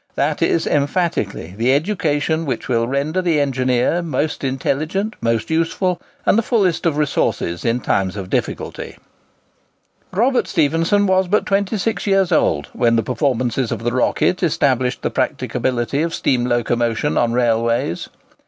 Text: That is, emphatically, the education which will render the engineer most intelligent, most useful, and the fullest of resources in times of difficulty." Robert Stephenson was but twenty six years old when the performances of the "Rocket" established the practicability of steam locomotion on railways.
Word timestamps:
That 0.15 0.41
is, 0.41 0.65
emphatically, 0.65 1.53
the 1.55 1.73
education 1.75 2.47
which 2.47 2.67
will 2.67 2.87
render 2.87 3.21
the 3.21 3.39
engineer 3.39 4.01
most 4.01 4.43
intelligent, 4.43 5.15
most 5.21 5.51
useful, 5.51 6.01
and 6.25 6.39
the 6.39 6.41
fullest 6.41 6.87
of 6.87 6.97
resources 6.97 7.63
in 7.63 7.81
times 7.81 8.15
of 8.17 8.27
difficulty." 8.31 8.97
Robert 10.11 10.47
Stephenson 10.47 11.05
was 11.05 11.27
but 11.27 11.45
twenty 11.45 11.77
six 11.77 12.07
years 12.07 12.31
old 12.31 12.69
when 12.73 12.95
the 12.95 13.03
performances 13.03 13.71
of 13.71 13.83
the 13.83 13.91
"Rocket" 13.93 14.41
established 14.41 15.03
the 15.03 15.11
practicability 15.11 16.01
of 16.01 16.15
steam 16.15 16.45
locomotion 16.47 17.15
on 17.15 17.33
railways. 17.33 18.09